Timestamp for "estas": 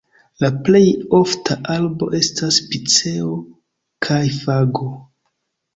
2.21-2.59